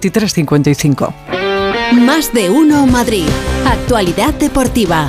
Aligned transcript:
2355. 0.00 1.14
Más 1.92 2.32
de 2.32 2.50
uno 2.50 2.86
Madrid. 2.86 3.28
Actualidad 3.66 4.34
deportiva. 4.34 5.08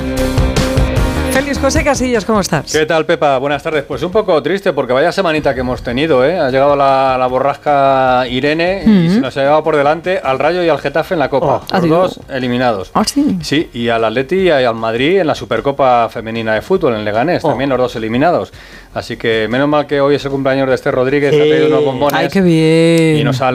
Feliz 1.32 1.60
José 1.60 1.84
Casillas, 1.84 2.24
¿cómo 2.24 2.40
estás? 2.40 2.72
¿Qué 2.72 2.84
tal, 2.86 3.06
Pepa? 3.06 3.38
Buenas 3.38 3.62
tardes. 3.62 3.84
Pues 3.84 4.02
un 4.02 4.10
poco 4.10 4.42
triste 4.42 4.72
porque 4.72 4.92
vaya 4.92 5.12
semanita 5.12 5.54
que 5.54 5.60
hemos 5.60 5.80
tenido, 5.80 6.24
¿eh? 6.24 6.38
Ha 6.38 6.50
llegado 6.50 6.74
la, 6.74 7.24
borrasca 7.30 8.26
Irene 8.28 8.82
y 8.84 9.10
se 9.10 9.20
nos 9.20 9.36
ha 9.36 9.42
llevado 9.42 9.62
por 9.62 9.76
delante 9.76 10.18
al 10.22 10.40
Rayo 10.40 10.62
y 10.64 10.68
al 10.68 10.80
Getafe 10.80 11.14
en 11.14 11.20
la 11.20 11.30
Copa. 11.30 11.62
Oh, 11.72 11.78
los 11.78 11.88
dos 11.88 12.20
eliminados. 12.28 12.90
Ah, 12.94 13.04
sí. 13.04 13.38
Sí, 13.42 13.70
y 13.72 13.88
al 13.88 14.04
Atleti 14.04 14.40
y 14.40 14.50
al 14.50 14.74
Madrid 14.74 15.20
en 15.20 15.28
la 15.28 15.36
Supercopa 15.36 16.08
Femenina 16.08 16.54
de 16.54 16.62
Fútbol 16.62 16.96
en 16.96 17.04
Leganés, 17.04 17.44
oh. 17.44 17.50
también 17.50 17.70
los 17.70 17.78
dos 17.78 17.94
eliminados. 17.96 18.52
Así 18.92 19.16
que 19.16 19.46
menos 19.48 19.68
mal 19.68 19.86
que 19.86 20.00
hoy 20.00 20.16
es 20.16 20.24
el 20.24 20.32
cumpleaños 20.32 20.68
de 20.68 20.74
este 20.74 20.90
Rodríguez, 20.90 21.32
ha 21.32 21.36
traído 21.36 21.68
unos 21.68 21.84
bombones. 21.84 22.18
¡Ay, 22.18 22.28
qué 22.28 22.40
bien! 22.40 23.18
Y 23.18 23.24
nos 23.24 23.40
ha 23.40 23.52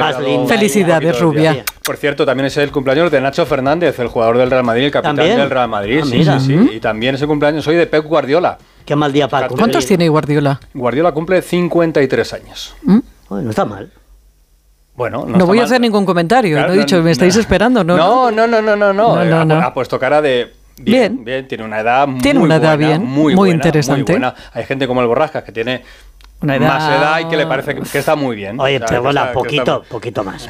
Felicidades, 0.47 1.19
Rubia. 1.19 1.63
Por 1.83 1.97
cierto, 1.97 2.25
también 2.25 2.47
es 2.47 2.55
el 2.57 2.71
cumpleaños 2.71 3.11
de 3.11 3.19
Nacho 3.19 3.45
Fernández, 3.45 3.99
el 3.99 4.07
jugador 4.07 4.37
del 4.37 4.49
Real 4.49 4.63
Madrid, 4.63 4.85
el 4.85 4.91
capitán 4.91 5.17
del 5.17 5.49
Real 5.49 5.67
Madrid. 5.67 6.01
Ah, 6.03 6.07
sí, 6.07 6.23
sí, 6.23 6.39
sí. 6.39 6.75
Y 6.75 6.79
también 6.79 7.15
es 7.15 7.21
el 7.21 7.27
cumpleaños 7.27 7.67
hoy 7.67 7.75
de 7.75 7.85
Pep 7.85 8.05
Guardiola. 8.05 8.57
Qué 8.85 8.95
mal 8.95 9.11
día 9.11 9.27
para 9.27 9.47
¿Cuántos 9.49 9.85
tiene 9.85 10.07
Guardiola? 10.07 10.59
Guardiola 10.73 11.11
cumple 11.11 11.41
53 11.41 12.33
años. 12.33 12.75
¿Mm? 12.83 12.99
no 13.29 13.49
está 13.49 13.65
mal. 13.65 13.91
Bueno, 14.95 15.25
no, 15.27 15.45
voy 15.45 15.59
a 15.59 15.63
hacer 15.63 15.81
ningún 15.81 16.05
comentario, 16.05 16.65
no 16.65 16.73
he 16.73 16.77
dicho, 16.77 17.01
me 17.03 17.11
estáis 17.11 17.35
esperando, 17.35 17.83
¿no? 17.83 17.97
No, 17.97 18.31
no, 18.31 18.47
no, 18.47 18.61
no, 18.61 18.75
no, 18.77 18.93
no. 18.93 19.55
Ha, 19.55 19.73
puesto 19.73 19.99
cara 19.99 20.21
de 20.21 20.53
Bien, 20.77 21.23
bien, 21.23 21.47
tiene 21.47 21.63
una 21.63 21.79
edad 21.79 22.07
tiene 22.21 22.39
una 22.39 22.57
edad 22.57 22.77
bien, 22.77 23.03
muy, 23.05 23.51
interesante. 23.51 24.19
Hay 24.53 24.63
gente 24.65 24.87
como 24.87 25.01
el 25.01 25.07
Borrascas 25.07 25.43
que 25.43 25.51
tiene 25.51 25.83
una 26.41 26.57
edad... 26.57 26.67
más 26.67 26.99
edad 26.99 27.19
y 27.21 27.25
que 27.25 27.37
le 27.37 27.47
parece 27.47 27.75
que, 27.75 27.97
está 27.97 28.15
muy 28.15 28.35
bien. 28.35 28.59
Oye, 28.59 28.79
pero 28.79 29.01
bueno, 29.01 29.25
poquito, 29.33 29.83
poquito 29.89 30.23
más. 30.23 30.49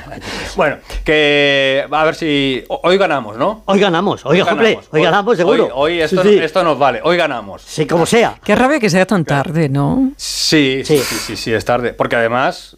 bueno, 0.55 0.77
que 1.03 1.85
a 1.89 2.03
ver 2.03 2.15
si 2.15 2.63
hoy 2.67 2.97
ganamos, 2.97 3.37
¿no? 3.37 3.61
Hoy 3.65 3.79
ganamos, 3.79 4.25
hoy, 4.25 4.41
hombre, 4.41 4.79
hoy, 4.91 5.03
ganamos 5.03 5.37
seguro. 5.37 5.69
Hoy, 5.73 6.01
esto, 6.01 6.21
esto, 6.23 6.63
nos 6.63 6.79
vale, 6.79 7.01
hoy 7.03 7.17
ganamos. 7.17 7.61
Sí, 7.61 7.85
como 7.85 8.05
sea. 8.05 8.35
Qué 8.43 8.55
rabia 8.55 8.79
que 8.79 8.89
sea 8.89 9.05
tan 9.05 9.23
tarde, 9.25 9.69
¿no? 9.69 10.11
Sí, 10.17 10.81
sí, 10.83 10.97
sí, 10.97 11.15
sí, 11.15 11.37
sí, 11.37 11.53
es 11.53 11.63
tarde. 11.63 11.93
Porque 11.93 12.15
además, 12.15 12.77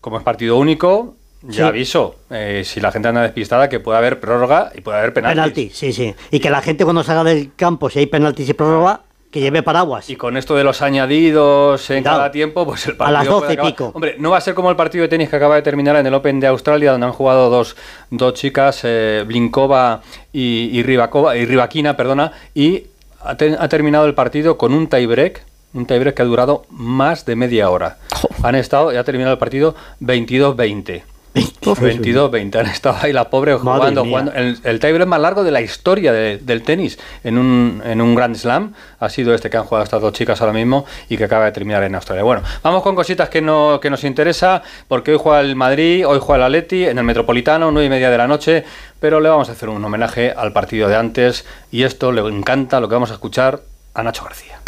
como 0.00 0.18
es 0.18 0.24
partido 0.24 0.58
único, 0.58 1.14
ya 1.42 1.68
aviso, 1.68 2.16
eh, 2.30 2.62
si 2.64 2.80
la 2.80 2.92
gente 2.92 3.08
anda 3.08 3.22
despistada, 3.22 3.68
que 3.68 3.80
puede 3.80 3.98
haber 3.98 4.20
prórroga 4.20 4.72
y 4.74 4.80
puede 4.80 4.98
haber 4.98 5.14
penaltis. 5.14 5.34
Penalti, 5.36 5.70
sí, 5.72 5.92
sí. 5.92 6.14
Y 6.30 6.40
que 6.40 6.50
la 6.50 6.60
gente 6.60 6.84
cuando 6.84 7.02
salga 7.02 7.24
del 7.24 7.54
campo, 7.54 7.90
si 7.90 7.98
hay 7.98 8.06
penaltis 8.06 8.48
y 8.48 8.54
prórroga, 8.54 9.02
que 9.30 9.40
lleve 9.40 9.62
paraguas. 9.62 10.10
Y 10.10 10.16
con 10.16 10.36
esto 10.36 10.56
de 10.56 10.64
los 10.64 10.82
añadidos 10.82 11.88
en 11.90 12.02
cada 12.02 12.32
tiempo, 12.32 12.66
pues 12.66 12.86
el 12.86 12.96
partido. 12.96 13.18
A 13.18 13.22
las 13.22 13.28
12 13.28 13.52
y 13.52 13.56
pico. 13.56 13.92
Hombre, 13.94 14.16
no 14.18 14.30
va 14.30 14.38
a 14.38 14.40
ser 14.40 14.54
como 14.54 14.70
el 14.70 14.76
partido 14.76 15.02
de 15.02 15.08
tenis 15.08 15.28
que 15.28 15.36
acaba 15.36 15.54
de 15.54 15.62
terminar 15.62 15.96
en 15.96 16.06
el 16.06 16.14
Open 16.14 16.40
de 16.40 16.48
Australia, 16.48 16.92
donde 16.92 17.06
han 17.06 17.12
jugado 17.12 17.48
dos, 17.48 17.76
dos 18.10 18.34
chicas, 18.34 18.80
eh, 18.82 19.24
Blinkova 19.26 20.02
y, 20.32 20.70
y, 20.72 20.82
Ribakova, 20.82 21.36
y 21.36 21.46
Rivaquina, 21.46 21.96
perdona, 21.96 22.32
y 22.54 22.86
ha, 23.22 23.36
terminado 23.68 24.06
el 24.06 24.14
partido 24.14 24.56
con 24.58 24.72
un 24.72 24.88
tiebreak. 24.88 25.44
Un 25.72 25.86
tiebreak 25.86 26.16
que 26.16 26.22
ha 26.22 26.24
durado 26.24 26.64
más 26.70 27.24
de 27.26 27.36
media 27.36 27.70
hora. 27.70 27.98
Han 28.42 28.56
estado, 28.56 28.92
ya 28.92 29.00
ha 29.00 29.04
terminado 29.04 29.32
el 29.32 29.38
partido 29.38 29.76
22-20. 30.00 31.02
22-20 31.34 32.58
han 32.58 32.66
estado 32.66 32.96
ahí 33.00 33.12
la 33.12 33.30
pobre 33.30 33.54
jugando, 33.54 34.04
jugando. 34.04 34.32
El, 34.32 34.58
el 34.64 34.80
tiebreak 34.80 35.08
más 35.08 35.20
largo 35.20 35.44
de 35.44 35.50
la 35.50 35.60
historia 35.60 36.12
del 36.12 36.62
tenis 36.62 36.98
en 37.22 37.38
un, 37.38 37.82
en 37.84 38.00
un 38.00 38.14
Grand 38.14 38.34
Slam 38.34 38.74
ha 38.98 39.08
sido 39.08 39.34
este 39.34 39.48
que 39.48 39.56
han 39.56 39.64
jugado 39.64 39.84
estas 39.84 40.02
dos 40.02 40.12
chicas 40.12 40.40
ahora 40.40 40.52
mismo 40.52 40.84
y 41.08 41.16
que 41.16 41.24
acaba 41.24 41.44
de 41.44 41.52
terminar 41.52 41.82
en 41.84 41.94
Australia. 41.94 42.24
Bueno, 42.24 42.42
vamos 42.62 42.82
con 42.82 42.96
cositas 42.96 43.28
que, 43.28 43.40
no, 43.40 43.78
que 43.80 43.90
nos 43.90 44.02
interesa, 44.04 44.62
porque 44.88 45.12
hoy 45.12 45.18
juega 45.22 45.40
el 45.40 45.54
Madrid, 45.54 46.06
hoy 46.06 46.18
juega 46.20 46.46
el 46.46 46.54
Atleti 46.54 46.84
en 46.86 46.98
el 46.98 47.04
Metropolitano, 47.04 47.70
9 47.70 47.86
y 47.86 47.90
media 47.90 48.10
de 48.10 48.18
la 48.18 48.26
noche, 48.26 48.64
pero 48.98 49.20
le 49.20 49.28
vamos 49.28 49.48
a 49.48 49.52
hacer 49.52 49.68
un 49.68 49.84
homenaje 49.84 50.32
al 50.36 50.52
partido 50.52 50.88
de 50.88 50.96
antes 50.96 51.44
y 51.70 51.84
esto 51.84 52.10
le 52.12 52.22
encanta 52.22 52.80
lo 52.80 52.88
que 52.88 52.94
vamos 52.94 53.10
a 53.10 53.14
escuchar 53.14 53.60
a 53.94 54.02
Nacho 54.02 54.24
García. 54.24 54.60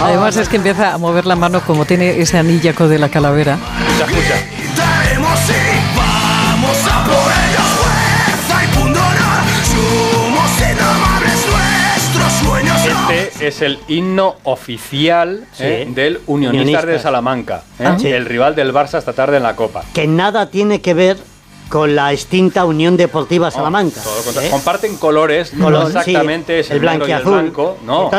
Además 0.00 0.36
es 0.36 0.48
que 0.48 0.56
empieza 0.56 0.94
a 0.94 0.98
mover 0.98 1.26
la 1.26 1.36
mano 1.36 1.60
como 1.60 1.84
tiene 1.84 2.20
ese 2.20 2.38
anillaco 2.38 2.88
de 2.88 2.98
la 2.98 3.08
calavera. 3.08 3.58
Este 13.08 13.46
es 13.46 13.62
el 13.62 13.78
himno 13.88 14.36
oficial 14.44 15.44
eh, 15.58 15.86
del 15.94 16.20
Unionistas 16.26 16.86
de 16.86 16.98
Salamanca, 16.98 17.62
eh, 17.78 17.84
ah, 17.86 17.96
el 18.02 18.24
rival 18.24 18.54
del 18.54 18.72
Barça 18.72 18.98
esta 18.98 19.12
tarde 19.12 19.36
en 19.36 19.42
la 19.42 19.54
Copa. 19.54 19.84
Que 19.94 20.06
nada 20.06 20.50
tiene 20.50 20.80
que 20.80 20.94
ver 20.94 21.18
con 21.68 21.94
la 21.96 22.12
extinta 22.12 22.64
Unión 22.64 22.96
Deportiva 22.96 23.50
Salamanca. 23.50 24.00
¿eh? 24.40 24.48
Comparten 24.50 24.96
colores, 24.96 25.54
no 25.54 25.86
exactamente 25.86 26.60
es 26.60 26.70
el, 26.70 26.80
blanco 26.80 27.08
y 27.08 27.12
el 27.12 27.22
blanco, 27.22 27.78
no, 27.84 28.10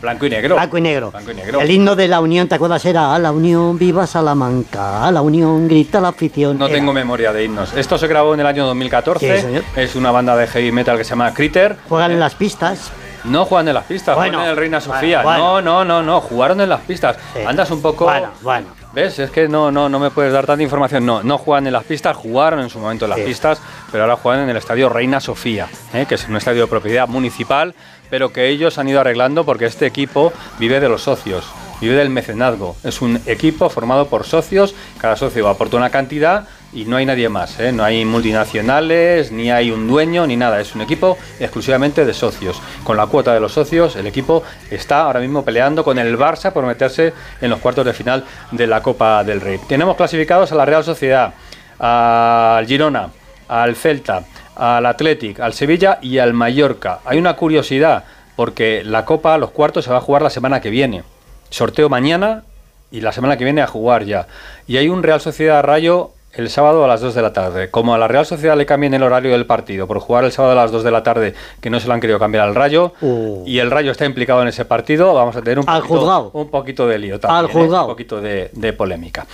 blanco 0.00 0.26
y 0.26 0.30
negro. 0.30 0.56
Blanco 0.56 0.78
y 0.78 0.80
negro. 0.80 1.12
El 1.60 1.70
himno 1.70 1.96
de 1.96 2.08
la 2.08 2.20
Unión, 2.20 2.48
¿te 2.48 2.54
acuerdas? 2.54 2.84
Era 2.84 3.14
a 3.14 3.18
la 3.18 3.32
Unión 3.32 3.78
viva 3.78 4.06
Salamanca, 4.06 5.06
a 5.06 5.12
la 5.12 5.22
Unión 5.22 5.68
grita 5.68 6.00
la 6.00 6.08
afición. 6.08 6.58
No 6.58 6.68
tengo 6.68 6.92
memoria 6.92 7.32
de 7.32 7.44
himnos. 7.44 7.74
Esto 7.74 7.98
se 7.98 8.06
grabó 8.06 8.34
en 8.34 8.40
el 8.40 8.46
año 8.46 8.66
2014. 8.66 9.62
es 9.76 9.96
una 9.96 10.10
banda 10.10 10.36
de 10.36 10.46
heavy 10.46 10.72
metal 10.72 10.96
que 10.96 11.04
se 11.04 11.10
llama 11.10 11.32
Critter. 11.34 11.76
Juegan 11.88 12.12
en 12.12 12.20
las 12.20 12.34
pistas. 12.34 12.90
No 13.24 13.44
juegan 13.44 13.66
en 13.68 13.74
las 13.74 13.84
pistas, 13.84 14.14
juegan 14.14 14.40
en 14.40 14.48
el 14.50 14.56
Reina 14.56 14.80
Sofía. 14.80 15.22
No, 15.22 15.60
no, 15.60 15.84
no, 15.84 16.02
no, 16.02 16.20
jugaron 16.20 16.60
en 16.60 16.68
las 16.68 16.80
pistas. 16.82 17.16
Andas 17.46 17.70
un 17.70 17.82
poco. 17.82 18.04
Bueno, 18.04 18.28
bueno. 18.42 18.66
¿Ves? 18.96 19.18
Es 19.18 19.30
que 19.30 19.46
no, 19.46 19.70
no, 19.70 19.90
no 19.90 19.98
me 19.98 20.10
puedes 20.10 20.32
dar 20.32 20.46
tanta 20.46 20.62
información. 20.62 21.04
No, 21.04 21.22
no 21.22 21.36
juegan 21.36 21.66
en 21.66 21.74
las 21.74 21.84
pistas, 21.84 22.16
jugaron 22.16 22.60
en 22.60 22.70
su 22.70 22.78
momento 22.78 23.04
en 23.04 23.10
las 23.10 23.20
pistas, 23.20 23.60
pero 23.92 24.04
ahora 24.04 24.16
juegan 24.16 24.44
en 24.44 24.48
el 24.48 24.56
estadio 24.56 24.88
Reina 24.88 25.20
Sofía, 25.20 25.68
¿eh? 25.92 26.06
que 26.08 26.14
es 26.14 26.26
un 26.26 26.34
estadio 26.34 26.62
de 26.62 26.66
propiedad 26.66 27.06
municipal, 27.06 27.74
pero 28.08 28.32
que 28.32 28.48
ellos 28.48 28.78
han 28.78 28.88
ido 28.88 28.98
arreglando 28.98 29.44
porque 29.44 29.66
este 29.66 29.84
equipo 29.84 30.32
vive 30.58 30.80
de 30.80 30.88
los 30.88 31.02
socios 31.02 31.44
vive 31.78 31.94
del 31.94 32.08
mecenazgo. 32.08 32.74
Es 32.84 33.02
un 33.02 33.20
equipo 33.26 33.68
formado 33.68 34.06
por 34.06 34.24
socios, 34.24 34.74
cada 34.98 35.14
socio 35.16 35.46
aporta 35.46 35.76
una 35.76 35.90
cantidad 35.90 36.48
y 36.76 36.84
no 36.84 36.96
hay 36.98 37.06
nadie 37.06 37.30
más, 37.30 37.58
¿eh? 37.58 37.72
no 37.72 37.82
hay 37.82 38.04
multinacionales, 38.04 39.32
ni 39.32 39.50
hay 39.50 39.70
un 39.70 39.88
dueño, 39.88 40.26
ni 40.26 40.36
nada, 40.36 40.60
es 40.60 40.74
un 40.74 40.82
equipo 40.82 41.16
exclusivamente 41.40 42.04
de 42.04 42.12
socios. 42.12 42.60
Con 42.84 42.98
la 42.98 43.06
cuota 43.06 43.32
de 43.32 43.40
los 43.40 43.52
socios, 43.52 43.96
el 43.96 44.06
equipo 44.06 44.42
está 44.70 45.00
ahora 45.00 45.20
mismo 45.20 45.42
peleando 45.42 45.82
con 45.82 45.98
el 45.98 46.18
Barça 46.18 46.52
por 46.52 46.66
meterse 46.66 47.14
en 47.40 47.48
los 47.48 47.60
cuartos 47.60 47.86
de 47.86 47.94
final 47.94 48.24
de 48.50 48.66
la 48.66 48.82
Copa 48.82 49.24
del 49.24 49.40
Rey. 49.40 49.58
Tenemos 49.66 49.96
clasificados 49.96 50.52
a 50.52 50.54
la 50.54 50.66
Real 50.66 50.84
Sociedad, 50.84 51.32
al 51.78 52.66
Girona, 52.66 53.08
al 53.48 53.74
Celta, 53.74 54.24
al 54.54 54.84
Athletic, 54.84 55.40
al 55.40 55.54
Sevilla 55.54 55.98
y 56.02 56.18
al 56.18 56.34
Mallorca. 56.34 57.00
Hay 57.06 57.16
una 57.16 57.36
curiosidad, 57.36 58.04
porque 58.36 58.82
la 58.84 59.06
Copa, 59.06 59.38
los 59.38 59.50
cuartos, 59.50 59.86
se 59.86 59.90
va 59.90 59.96
a 59.96 60.02
jugar 60.02 60.20
la 60.20 60.30
semana 60.30 60.60
que 60.60 60.68
viene. 60.68 61.04
Sorteo 61.48 61.88
mañana 61.88 62.44
y 62.90 63.00
la 63.00 63.12
semana 63.12 63.38
que 63.38 63.44
viene 63.44 63.62
a 63.62 63.66
jugar 63.66 64.04
ya. 64.04 64.26
Y 64.66 64.76
hay 64.76 64.90
un 64.90 65.02
Real 65.02 65.22
Sociedad 65.22 65.62
Rayo 65.62 66.10
el 66.36 66.50
sábado 66.50 66.84
a 66.84 66.88
las 66.88 67.00
2 67.00 67.14
de 67.14 67.22
la 67.22 67.32
tarde. 67.32 67.70
Como 67.70 67.94
a 67.94 67.98
la 67.98 68.08
Real 68.08 68.26
Sociedad 68.26 68.56
le 68.56 68.66
cambien 68.66 68.94
el 68.94 69.02
horario 69.02 69.32
del 69.32 69.46
partido 69.46 69.86
por 69.86 69.98
jugar 70.00 70.24
el 70.24 70.32
sábado 70.32 70.52
a 70.52 70.62
las 70.62 70.70
2 70.70 70.84
de 70.84 70.90
la 70.90 71.02
tarde, 71.02 71.34
que 71.60 71.70
no 71.70 71.80
se 71.80 71.88
lo 71.88 71.94
han 71.94 72.00
querido 72.00 72.18
cambiar 72.18 72.46
al 72.46 72.54
Rayo, 72.54 72.92
uh. 73.00 73.44
y 73.46 73.58
el 73.58 73.70
Rayo 73.70 73.90
está 73.90 74.04
implicado 74.04 74.42
en 74.42 74.48
ese 74.48 74.64
partido, 74.64 75.14
vamos 75.14 75.36
a 75.36 75.42
tener 75.42 75.58
un, 75.58 75.64
poquito, 75.64 76.30
un 76.32 76.48
poquito 76.48 76.86
de 76.86 76.98
lío 76.98 77.20
también, 77.20 77.58
¿eh? 77.58 77.68
un 77.68 77.86
poquito 77.86 78.20
de, 78.20 78.50
de 78.52 78.72
polémica. 78.72 79.26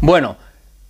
Bueno, 0.00 0.36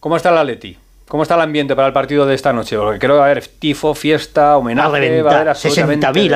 ¿cómo 0.01 0.17
está 0.17 0.31
la 0.31 0.45
Leti? 0.45 0.77
¿Cómo 1.11 1.25
está 1.25 1.35
el 1.35 1.41
ambiente 1.41 1.75
para 1.75 1.89
el 1.89 1.93
partido 1.93 2.25
de 2.25 2.37
esta 2.37 2.53
noche? 2.53 2.77
Porque 2.77 3.01
creo 3.01 3.17
que 3.17 3.19
va 3.19 3.27
a 3.27 3.31
haber 3.33 3.45
tifo, 3.45 3.95
fiesta, 3.95 4.57
homenaje, 4.57 5.23
va 5.23 5.33
a 5.33 5.35
haber 5.35 5.49
absolutamente 5.49 6.07
allí. 6.07 6.31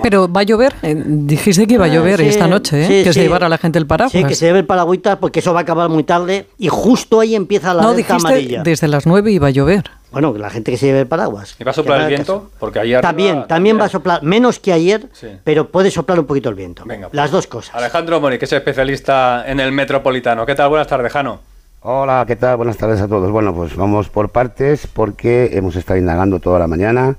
Pero 0.00 0.32
va 0.32 0.42
a 0.42 0.44
llover, 0.44 0.72
eh, 0.82 0.94
dijiste 0.96 1.66
que 1.66 1.74
iba 1.74 1.86
a 1.86 1.88
ah, 1.88 1.92
llover 1.92 2.20
esta 2.20 2.46
noche, 2.46 3.00
¿eh? 3.00 3.02
que 3.02 3.12
se 3.12 3.22
llevara 3.22 3.46
a 3.46 3.48
la 3.48 3.58
gente 3.58 3.80
el 3.80 3.86
paraguas. 3.88 4.12
Sí, 4.12 4.22
que 4.22 4.36
se 4.36 4.46
lleve 4.46 4.60
el 4.60 4.64
paragüita 4.64 5.18
porque 5.18 5.40
eso 5.40 5.52
va 5.52 5.58
a 5.58 5.62
acabar 5.64 5.88
muy 5.88 6.04
tarde 6.04 6.46
y 6.56 6.68
justo 6.68 7.18
ahí 7.18 7.34
empieza 7.34 7.74
la 7.74 7.82
no, 7.82 7.94
dijiste 7.94 8.14
amarilla. 8.14 8.62
desde 8.62 8.86
las 8.86 9.06
9 9.06 9.32
iba 9.32 9.48
a 9.48 9.50
llover. 9.50 9.90
Bueno, 10.12 10.32
la 10.38 10.50
gente 10.50 10.70
que 10.70 10.76
se 10.76 10.86
lleve 10.86 11.00
el 11.00 11.08
paraguas. 11.08 11.56
¿Y 11.58 11.64
va 11.64 11.72
a 11.72 11.74
soplar 11.74 12.02
el 12.02 12.06
viento? 12.06 12.48
Porque 12.60 12.78
ayer 12.78 13.00
también, 13.00 13.48
también 13.48 13.76
va 13.76 13.86
a 13.86 13.88
soplar, 13.88 14.22
menos 14.22 14.60
que 14.60 14.72
ayer, 14.72 15.08
pero 15.42 15.66
puede 15.66 15.90
soplar 15.90 16.20
un 16.20 16.26
poquito 16.26 16.48
el 16.48 16.54
viento. 16.54 16.84
Venga, 16.86 17.08
Las 17.10 17.30
pues. 17.30 17.32
dos 17.32 17.46
cosas. 17.48 17.74
Alejandro 17.74 18.20
Mori, 18.20 18.38
que 18.38 18.44
es 18.44 18.52
especialista 18.52 19.42
en 19.48 19.58
el 19.58 19.72
metropolitano. 19.72 20.46
¿Qué 20.46 20.54
tal? 20.54 20.68
Buenas 20.68 20.86
tardes, 20.86 21.10
Jano. 21.10 21.51
Hola, 21.84 22.22
¿qué 22.28 22.36
tal? 22.36 22.58
Buenas 22.58 22.76
tardes 22.76 23.00
a 23.00 23.08
todos. 23.08 23.32
Bueno, 23.32 23.52
pues 23.52 23.74
vamos 23.74 24.08
por 24.08 24.28
partes 24.28 24.86
porque 24.86 25.50
hemos 25.54 25.74
estado 25.74 25.98
indagando 25.98 26.38
toda 26.38 26.60
la 26.60 26.68
mañana 26.68 27.16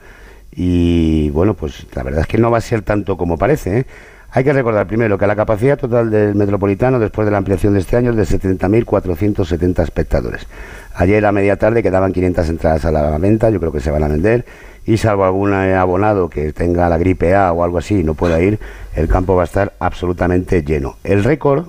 y 0.53 1.29
bueno, 1.31 1.53
pues 1.53 1.85
la 1.93 2.01
verdad 2.01 2.21
es 2.21 2.27
que 2.27 2.37
no 2.37 2.49
va 2.49 2.59
a 2.59 2.61
ser 2.61 2.81
tanto 2.81 3.17
como 3.17 3.37
parece. 3.37 3.79
¿eh? 3.79 3.85
Hay 4.31 4.45
que 4.45 4.53
recordar 4.53 4.87
primero 4.87 5.17
que 5.17 5.27
la 5.27 5.35
capacidad 5.35 5.77
total 5.77 6.09
del 6.09 6.35
Metropolitano 6.35 6.97
después 6.97 7.25
de 7.25 7.31
la 7.31 7.39
ampliación 7.39 7.73
de 7.73 7.81
este 7.81 7.97
año 7.97 8.11
es 8.11 8.31
de 8.31 8.39
70.470 8.39 9.83
espectadores. 9.83 10.47
Ayer 10.95 11.25
a 11.25 11.33
media 11.33 11.57
tarde 11.57 11.83
quedaban 11.83 12.13
500 12.13 12.47
entradas 12.47 12.85
a 12.85 12.91
la 12.93 13.17
venta, 13.17 13.49
yo 13.49 13.59
creo 13.59 13.73
que 13.73 13.81
se 13.81 13.91
van 13.91 14.03
a 14.03 14.07
vender 14.07 14.45
y 14.85 14.95
salvo 14.95 15.25
algún 15.25 15.51
abonado 15.51 16.29
que 16.29 16.53
tenga 16.53 16.87
la 16.87 16.97
gripe 16.97 17.35
A 17.35 17.51
o 17.51 17.65
algo 17.65 17.79
así 17.79 17.99
y 17.99 18.03
no 18.05 18.13
pueda 18.13 18.39
ir, 18.39 18.59
el 18.95 19.09
campo 19.09 19.35
va 19.35 19.41
a 19.41 19.45
estar 19.45 19.73
absolutamente 19.79 20.63
lleno. 20.63 20.95
El 21.03 21.25
récord 21.25 21.67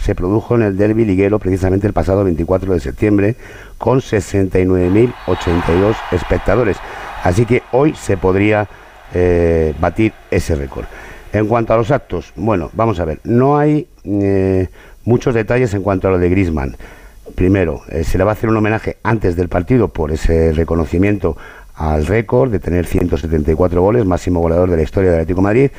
se 0.00 0.14
produjo 0.14 0.54
en 0.54 0.62
el 0.62 0.76
derby 0.76 1.04
liguero 1.04 1.38
precisamente 1.38 1.86
el 1.86 1.92
pasado 1.92 2.24
24 2.24 2.72
de 2.72 2.80
septiembre 2.80 3.36
con 3.78 4.00
69.082 4.00 5.96
espectadores. 6.12 6.76
Así 7.22 7.44
que 7.46 7.62
hoy 7.72 7.94
se 7.94 8.16
podría 8.16 8.68
eh, 9.14 9.74
batir 9.80 10.12
ese 10.30 10.54
récord. 10.54 10.86
En 11.32 11.46
cuanto 11.46 11.74
a 11.74 11.76
los 11.76 11.90
actos, 11.90 12.32
bueno, 12.36 12.70
vamos 12.72 13.00
a 13.00 13.04
ver, 13.04 13.20
no 13.24 13.58
hay 13.58 13.86
eh, 14.04 14.68
muchos 15.04 15.34
detalles 15.34 15.74
en 15.74 15.82
cuanto 15.82 16.08
a 16.08 16.10
lo 16.12 16.18
de 16.18 16.30
Grisman. 16.30 16.76
Primero, 17.34 17.82
eh, 17.88 18.04
se 18.04 18.16
le 18.16 18.24
va 18.24 18.30
a 18.30 18.34
hacer 18.34 18.48
un 18.48 18.56
homenaje 18.56 18.96
antes 19.02 19.36
del 19.36 19.48
partido 19.48 19.88
por 19.88 20.10
ese 20.10 20.52
reconocimiento 20.52 21.36
al 21.74 22.06
récord 22.06 22.50
de 22.50 22.58
tener 22.58 22.86
174 22.86 23.80
goles, 23.80 24.04
máximo 24.04 24.40
goleador 24.40 24.70
de 24.70 24.76
la 24.76 24.82
historia 24.82 25.10
del 25.10 25.20
Atlético 25.20 25.42
Madrid. 25.42 25.70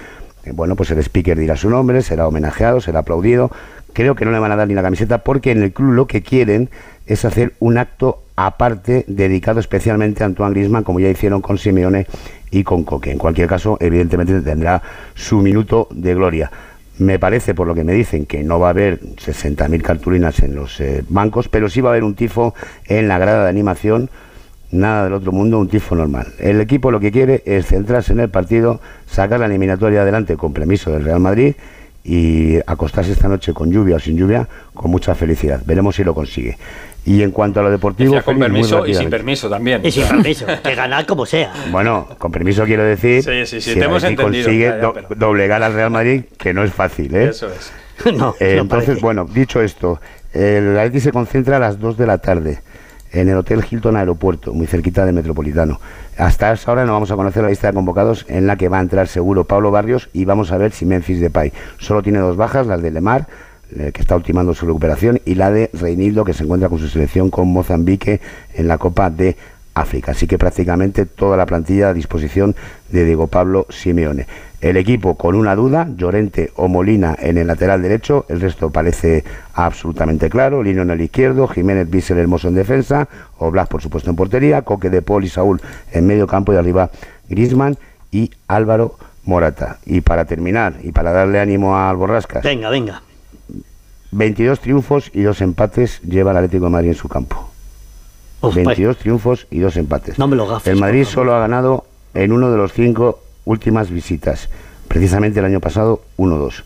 Bueno, 0.53 0.75
pues 0.75 0.91
el 0.91 0.99
speaker 0.99 1.37
dirá 1.37 1.55
su 1.55 1.69
nombre, 1.69 2.01
será 2.01 2.27
homenajeado, 2.27 2.81
será 2.81 2.99
aplaudido. 2.99 3.51
Creo 3.93 4.15
que 4.15 4.25
no 4.25 4.31
le 4.31 4.39
van 4.39 4.51
a 4.51 4.55
dar 4.55 4.67
ni 4.67 4.73
la 4.73 4.81
camiseta 4.81 5.19
porque 5.19 5.51
en 5.51 5.63
el 5.63 5.73
club 5.73 5.91
lo 5.93 6.07
que 6.07 6.21
quieren 6.21 6.69
es 7.05 7.25
hacer 7.25 7.53
un 7.59 7.77
acto 7.77 8.23
aparte 8.35 9.03
dedicado 9.07 9.59
especialmente 9.59 10.23
a 10.23 10.27
Antoine 10.27 10.53
Griezmann, 10.53 10.83
como 10.83 10.99
ya 10.99 11.09
hicieron 11.09 11.41
con 11.41 11.57
Simeone 11.57 12.07
y 12.51 12.63
con 12.63 12.83
Coque. 12.83 13.11
En 13.11 13.17
cualquier 13.17 13.47
caso, 13.47 13.77
evidentemente 13.81 14.39
tendrá 14.41 14.81
su 15.15 15.39
minuto 15.39 15.87
de 15.91 16.15
gloria. 16.15 16.51
Me 16.99 17.17
parece, 17.17 17.53
por 17.53 17.65
lo 17.67 17.75
que 17.75 17.83
me 17.83 17.93
dicen, 17.93 18.25
que 18.25 18.43
no 18.43 18.59
va 18.59 18.67
a 18.67 18.69
haber 18.71 18.99
60.000 19.01 19.81
cartulinas 19.81 20.39
en 20.39 20.55
los 20.55 20.79
eh, 20.79 21.03
bancos, 21.09 21.49
pero 21.49 21.69
sí 21.69 21.81
va 21.81 21.89
a 21.89 21.93
haber 21.93 22.03
un 22.03 22.15
tifo 22.15 22.53
en 22.85 23.07
la 23.07 23.17
grada 23.17 23.43
de 23.43 23.49
animación, 23.49 24.09
nada 24.71 25.05
del 25.05 25.13
otro 25.13 25.31
mundo, 25.31 25.59
un 25.59 25.67
tifo 25.67 25.95
normal. 25.95 26.27
El 26.39 26.61
equipo 26.61 26.91
lo 26.91 26.99
que 26.99 27.11
quiere 27.11 27.41
es 27.45 27.67
centrarse 27.67 28.13
en 28.13 28.19
el 28.19 28.29
partido, 28.29 28.79
sacar 29.07 29.39
la 29.39 29.47
eliminatoria 29.47 30.01
adelante 30.01 30.37
con 30.37 30.53
permiso 30.53 30.91
del 30.91 31.03
Real 31.03 31.19
Madrid 31.19 31.55
y 32.03 32.57
acostarse 32.65 33.11
esta 33.11 33.27
noche 33.27 33.53
con 33.53 33.71
lluvia 33.71 33.97
o 33.97 33.99
sin 33.99 34.17
lluvia 34.17 34.47
con 34.73 34.91
mucha 34.91 35.15
felicidad. 35.15 35.61
Veremos 35.65 35.95
si 35.95 36.03
lo 36.03 36.13
consigue. 36.13 36.57
Y 37.05 37.23
en 37.23 37.31
cuanto 37.31 37.59
a 37.59 37.63
lo 37.63 37.71
deportivo... 37.71 38.21
con 38.21 38.37
permiso 38.37 38.85
y 38.85 38.93
sin 38.93 39.09
permiso 39.09 39.49
también. 39.49 39.85
Y 39.85 39.91
sin 39.91 40.07
permiso, 40.07 40.45
que 40.63 40.75
ganar 40.75 41.05
como 41.05 41.25
sea. 41.25 41.51
Bueno, 41.71 42.07
con 42.17 42.31
permiso 42.31 42.65
quiero 42.65 42.83
decir... 42.83 43.23
Sí, 43.23 43.45
sí, 43.45 43.61
sí, 43.61 43.79
te 43.79 43.85
hemos 43.85 44.03
entendido. 44.03 44.45
consigue 44.45 44.73
doblegar 45.15 45.63
al 45.63 45.73
Real 45.73 45.89
Madrid, 45.89 46.23
que 46.37 46.53
no 46.53 46.63
es 46.63 46.71
fácil, 46.71 47.15
¿eh? 47.15 47.29
Eso 47.29 47.47
es. 47.47 47.71
no, 48.13 48.35
eh, 48.39 48.57
entonces, 48.59 49.01
bueno, 49.01 49.25
dicho 49.25 49.61
esto, 49.61 49.99
el 50.33 50.77
Atleti 50.77 50.99
se 50.99 51.11
concentra 51.11 51.57
a 51.57 51.59
las 51.59 51.79
2 51.79 51.97
de 51.97 52.05
la 52.05 52.17
tarde 52.19 52.61
en 53.11 53.29
el 53.29 53.37
Hotel 53.37 53.63
Hilton 53.69 53.95
Aeropuerto, 53.95 54.53
muy 54.53 54.67
cerquita 54.67 55.05
de 55.05 55.11
Metropolitano. 55.11 55.79
Hasta 56.17 56.53
ahora 56.65 56.85
no 56.85 56.93
vamos 56.93 57.11
a 57.11 57.15
conocer 57.15 57.43
la 57.43 57.49
lista 57.49 57.67
de 57.67 57.73
convocados 57.73 58.25
en 58.27 58.47
la 58.47 58.57
que 58.57 58.69
va 58.69 58.79
a 58.79 58.81
entrar 58.81 59.07
seguro 59.07 59.45
Pablo 59.45 59.71
Barrios 59.71 60.09
y 60.13 60.25
vamos 60.25 60.51
a 60.51 60.57
ver 60.57 60.71
si 60.71 60.85
Memphis 60.85 61.19
Depay. 61.19 61.53
Solo 61.77 62.03
tiene 62.03 62.19
dos 62.19 62.37
bajas, 62.37 62.67
las 62.67 62.81
de 62.81 62.91
Lemar, 62.91 63.27
eh, 63.75 63.91
que 63.93 64.01
está 64.01 64.15
ultimando 64.15 64.53
su 64.53 64.65
recuperación, 64.65 65.21
y 65.25 65.35
la 65.35 65.51
de 65.51 65.69
Reinildo, 65.73 66.25
que 66.25 66.33
se 66.33 66.43
encuentra 66.43 66.69
con 66.69 66.79
su 66.79 66.87
selección 66.87 67.29
con 67.29 67.47
Mozambique 67.47 68.19
en 68.53 68.67
la 68.67 68.77
Copa 68.77 69.09
de 69.09 69.37
África. 69.75 70.11
Así 70.11 70.27
que 70.27 70.37
prácticamente 70.37 71.05
toda 71.05 71.37
la 71.37 71.45
plantilla 71.45 71.89
a 71.89 71.93
disposición 71.93 72.55
de 72.89 73.05
Diego 73.05 73.27
Pablo 73.27 73.65
Simeone. 73.69 74.27
El 74.61 74.75
equipo 74.75 75.15
con 75.15 75.35
una 75.35 75.55
duda, 75.55 75.87
Llorente 75.95 76.51
o 76.55 76.67
Molina 76.67 77.15
en 77.17 77.37
el 77.37 77.47
lateral 77.47 77.81
derecho, 77.81 78.25
el 78.27 78.41
resto 78.41 78.71
parece 78.71 79.23
absolutamente 79.53 80.29
claro, 80.29 80.61
Lino 80.61 80.81
en 80.81 80.89
el 80.89 80.99
izquierdo, 80.99 81.47
Jiménez 81.47 81.89
Bissell 81.89 82.17
Hermoso 82.17 82.49
en 82.49 82.55
defensa, 82.55 83.07
Blas 83.39 83.69
por 83.69 83.81
supuesto 83.81 84.09
en 84.09 84.17
portería, 84.17 84.63
Coque 84.63 84.89
de 84.89 85.01
Paul 85.01 85.23
y 85.23 85.29
Saúl 85.29 85.61
en 85.93 86.05
medio 86.05 86.27
campo 86.27 86.51
y 86.51 86.57
arriba 86.57 86.89
Grisman 87.29 87.77
y 88.11 88.31
Álvaro 88.47 88.95
Morata. 89.23 89.77
Y 89.85 90.01
para 90.01 90.25
terminar, 90.25 90.75
y 90.83 90.91
para 90.91 91.13
darle 91.13 91.39
ánimo 91.39 91.77
al 91.77 91.95
Borrascas. 91.95 92.43
Venga, 92.43 92.69
venga. 92.69 93.01
22 94.11 94.59
triunfos 94.59 95.11
y 95.13 95.21
dos 95.21 95.39
empates 95.39 96.01
lleva 96.01 96.31
el 96.31 96.37
Atlético 96.37 96.65
de 96.65 96.71
Madrid 96.71 96.89
en 96.89 96.95
su 96.95 97.07
campo. 97.07 97.49
22 98.41 98.97
triunfos 98.97 99.47
y 99.51 99.59
dos 99.59 99.77
empates. 99.77 100.17
No 100.19 100.27
me 100.27 100.35
lo 100.35 100.47
gafes, 100.47 100.67
El 100.67 100.79
Madrid 100.79 101.05
solo 101.05 101.33
ha 101.33 101.39
ganado 101.39 101.85
en 102.13 102.31
uno 102.31 102.51
de 102.51 102.57
los 102.57 102.73
cinco 102.73 103.19
últimas 103.49 103.89
visitas. 103.89 104.47
Precisamente 104.87 105.39
el 105.39 105.45
año 105.45 105.59
pasado, 105.59 106.01
1-2 106.17 106.63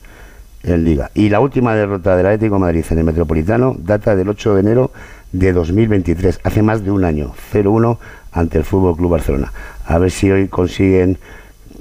en 0.64 0.84
Liga. 0.84 1.12
Y 1.14 1.30
la 1.30 1.40
última 1.40 1.76
derrota 1.76 2.16
del 2.16 2.26
Atlético 2.26 2.56
de 2.56 2.62
Madrid 2.62 2.86
en 2.90 2.98
el 2.98 3.04
Metropolitano 3.04 3.76
data 3.78 4.16
del 4.16 4.30
8 4.30 4.56
de 4.56 4.60
enero 4.60 4.92
de 5.32 5.52
2023, 5.54 6.42
hace 6.44 6.62
más 6.62 6.84
de 6.84 6.92
un 6.92 7.06
año, 7.06 7.34
0-1 7.54 7.98
ante 8.32 8.58
el 8.58 8.64
Fútbol 8.64 8.96
Club 8.96 9.12
Barcelona. 9.12 9.52
A 9.86 9.98
ver 9.98 10.12
si 10.12 10.30
hoy 10.30 10.48
consiguen 10.48 11.18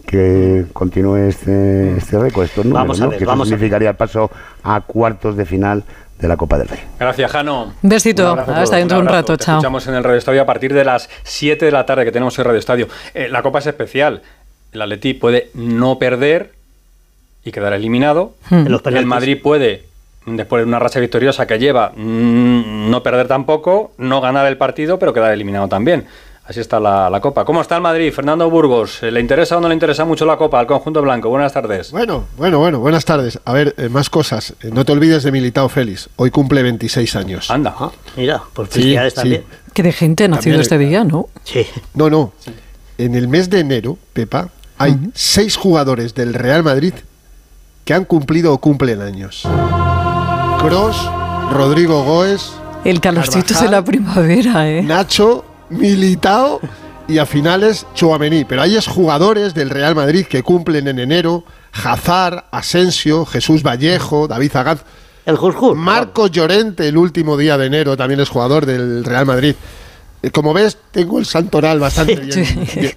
que 0.07 0.67
continúe 0.73 1.17
este, 1.17 1.97
este 1.97 2.19
récord, 2.19 2.45
estos 2.45 2.65
números, 2.65 2.99
vamos 3.25 3.49
que 3.49 3.55
significaría 3.55 3.91
el 3.91 3.97
paso 3.97 4.31
a 4.63 4.81
cuartos 4.81 5.37
de 5.37 5.45
final 5.45 5.85
de 6.23 6.29
la 6.29 6.37
Copa 6.37 6.57
del 6.57 6.69
Rey. 6.69 6.81
Gracias, 6.99 7.31
Jano. 7.31 7.75
Besito, 7.83 8.33
hasta 8.33 8.77
dentro 8.77 8.97
de 8.97 9.03
un 9.03 9.09
rato, 9.09 9.37
chao. 9.37 9.57
Escuchamos 9.57 9.87
en 9.89 9.95
el 9.95 10.05
Radio 10.05 10.19
Estadio 10.19 10.43
a 10.43 10.47
partir 10.47 10.73
de 10.73 10.85
las 10.85 11.11
7 11.25 11.65
de 11.65 11.73
la 11.73 11.85
tarde 11.85 12.05
que 12.05 12.13
tenemos 12.13 12.39
el 12.39 12.45
Radio 12.45 12.59
Estadio. 12.59 12.89
Eh, 13.13 13.29
la 13.29 13.43
Copa 13.43 13.59
es 13.59 13.67
especial. 13.67 14.23
El 14.73 14.83
Atleti 14.83 15.15
puede 15.15 15.51
no 15.55 15.99
perder 15.99 16.53
y 17.45 17.53
quedar 17.53 17.73
eliminado. 17.73 18.35
Hmm. 18.51 18.67
El 18.87 19.07
Madrid 19.07 19.39
puede, 19.43 19.85
después 20.27 20.63
de 20.63 20.69
una 20.69 20.79
racha 20.79 21.01
victoriosa 21.01 21.47
que 21.47 21.59
lleva, 21.59 21.93
mm, 21.95 22.91
no 22.91 23.03
perder 23.03 23.29
tampoco, 23.29 23.93
no 23.99 24.21
ganar 24.21 24.47
el 24.47 24.57
partido, 24.57 24.99
pero 24.99 25.13
quedar 25.13 25.33
eliminado 25.33 25.69
también. 25.69 26.07
Así 26.45 26.59
está 26.59 26.81
la, 26.81 27.21
Copa. 27.23 27.45
¿Cómo 27.45 27.61
está 27.61 27.77
el 27.77 27.83
Madrid? 27.83 28.13
Fernando 28.13 28.51
Burgos, 28.51 29.01
¿le 29.03 29.21
interesa 29.21 29.57
o 29.57 29.61
no 29.61 29.69
le 29.69 29.75
interesa 29.75 30.05
mucho 30.05 30.27
la 30.27 30.37
Copa 30.37 30.59
al 30.59 30.67
conjunto 30.67 31.01
blanco? 31.01 31.29
Buenas 31.29 31.53
tardes. 31.53 31.93
Bueno, 31.93 32.25
bueno, 32.37 32.59
bueno, 32.59 32.81
buenas 32.81 33.05
tardes. 33.05 33.39
A 33.45 33.53
ver, 33.53 33.75
eh, 33.79 33.89
más 33.89 34.11
cosas. 34.11 34.55
Eh, 34.61 34.71
no 34.73 34.85
te 34.85 34.91
olvides 34.91 35.23
de 35.23 35.31
Militao 35.31 35.69
Félix. 35.69 36.11
Hoy 36.17 36.31
cumple 36.31 36.63
26 36.63 37.15
años. 37.15 37.51
Anda. 37.51 37.75
Ah, 37.79 37.93
mira, 38.17 38.43
por 38.53 38.67
felicidades 38.67 39.15
también. 39.15 39.45
Que 39.73 39.85
de 39.85 39.93
gente 39.93 40.25
ha 40.25 40.29
nacido 40.29 40.61
este 40.61 40.79
día, 40.79 41.05
¿no? 41.05 41.29
Sí. 41.45 41.65
No, 41.95 42.11
no. 42.11 42.33
En 42.99 43.15
el 43.15 43.29
mes 43.29 43.49
de 43.49 43.61
enero, 43.61 43.97
Pepa, 44.13 44.51
hay 44.83 44.99
seis 45.15 45.57
jugadores 45.57 46.15
del 46.15 46.35
Real 46.35 46.65
Madrid 46.65 46.95
que 47.85 47.95
han 47.95 48.05
cumplido 48.05 48.53
o 48.53 48.59
cumplen 48.59 49.01
años. 49.01 49.43
Cross, 50.59 50.97
Rodrigo 51.53 52.03
Goes. 52.03 52.53
El 52.85 53.01
calorcito 53.01 53.61
de 53.61 53.69
la 53.69 53.85
primavera, 53.85 54.69
¿eh? 54.69 54.83
Nacho, 54.83 55.45
Militao 55.71 56.61
y 57.07 57.19
a 57.19 57.27
finales 57.27 57.87
Chouameni. 57.95 58.45
Pero 58.45 58.63
hay 58.63 58.77
jugadores 58.81 59.55
del 59.55 59.71
Real 59.71 59.95
Madrid 59.95 60.27
que 60.27 60.43
cumplen 60.43 60.89
en 60.89 60.99
enero. 60.99 61.45
Hazard, 61.73 62.45
Asensio, 62.51 63.25
Jesús 63.25 63.63
Vallejo, 63.63 64.27
David 64.27 64.51
Zagaz. 64.51 64.85
El 65.25 65.37
Jurjur. 65.37 65.77
Marco 65.77 66.27
Llorente, 66.27 66.89
el 66.89 66.97
último 66.97 67.37
día 67.37 67.57
de 67.57 67.67
enero, 67.67 67.97
también 67.97 68.19
es 68.19 68.29
jugador 68.29 68.67
del 68.67 69.05
Real 69.05 69.27
Madrid. 69.27 69.55
Eh, 70.23 70.31
como 70.31 70.53
ves, 70.53 70.77
tengo 70.91 71.21
el 71.21 71.27
santoral 71.27 71.79
bastante 71.79 72.17
bien, 72.21 72.69
bien, 72.75 72.97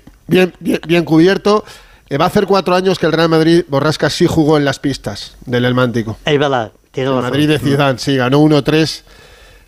cubierto. 1.05 1.63
Eh, 2.10 2.17
va 2.17 2.25
a 2.25 2.27
hacer 2.27 2.46
cuatro 2.46 2.75
años 2.75 3.00
que 3.00 3.08
el 3.08 3.12
Real 3.12 3.29
Madrid 3.29 3.63
Borrasca 3.67 4.10
sí 4.10 4.27
jugó 4.27 4.58
en 4.58 4.65
las 4.65 4.79
pistas 4.79 5.36
del 5.46 5.65
Elmántico. 5.65 6.17
Es 6.24 6.38
verdad, 6.38 6.72
tiene 6.91 7.10
el 7.10 7.15
Madrid 7.15 7.48
de 7.48 7.60
Zidane, 7.60 7.98
sí, 7.98 8.15
ganó 8.15 8.41
1-3 8.41 9.01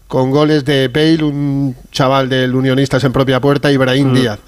con 0.07 0.31
goles 0.31 0.63
de 0.63 0.87
Bale, 0.87 1.23
un 1.23 1.75
chaval 1.91 2.29
del 2.29 2.55
Unionistas 2.55 3.03
en 3.03 3.11
propia 3.11 3.41
puerta, 3.41 3.71
y 3.71 3.77
Brahim 3.77 4.11
mm. 4.11 4.13
Díaz. 4.13 4.39